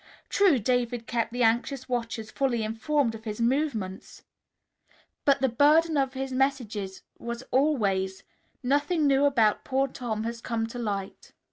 [0.29, 4.23] True, David kept the anxious watchers fully informed of his movements,
[5.25, 8.23] but the burden of his messages was always,
[8.63, 11.33] "Nothing new about poor Tom has come to light."